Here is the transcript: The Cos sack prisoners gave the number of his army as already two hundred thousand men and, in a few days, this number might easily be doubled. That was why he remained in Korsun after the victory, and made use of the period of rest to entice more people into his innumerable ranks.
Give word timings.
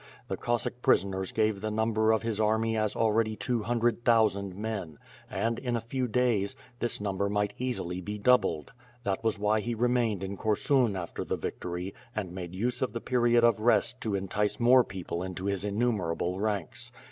The 0.29 0.35
Cos 0.35 0.63
sack 0.63 0.81
prisoners 0.81 1.31
gave 1.31 1.61
the 1.61 1.69
number 1.69 2.11
of 2.11 2.23
his 2.23 2.39
army 2.41 2.75
as 2.75 2.95
already 2.95 3.35
two 3.35 3.61
hundred 3.61 4.03
thousand 4.03 4.55
men 4.55 4.97
and, 5.29 5.59
in 5.59 5.75
a 5.75 5.79
few 5.79 6.07
days, 6.07 6.55
this 6.79 6.99
number 6.99 7.29
might 7.29 7.53
easily 7.59 8.01
be 8.01 8.17
doubled. 8.17 8.71
That 9.03 9.23
was 9.23 9.37
why 9.37 9.59
he 9.59 9.75
remained 9.75 10.23
in 10.23 10.37
Korsun 10.37 10.95
after 10.95 11.23
the 11.23 11.37
victory, 11.37 11.93
and 12.15 12.31
made 12.33 12.55
use 12.55 12.81
of 12.81 12.93
the 12.93 12.99
period 12.99 13.43
of 13.43 13.59
rest 13.59 14.01
to 14.01 14.15
entice 14.15 14.59
more 14.59 14.83
people 14.83 15.21
into 15.21 15.45
his 15.45 15.63
innumerable 15.63 16.39
ranks. 16.39 16.91